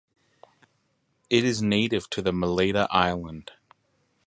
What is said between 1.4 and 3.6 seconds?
is native to the Malaita island.